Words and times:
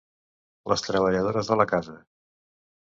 -Les 0.71 0.85
treballadores 0.87 1.53
de 1.55 1.61
la 1.63 1.71
casa… 1.77 1.97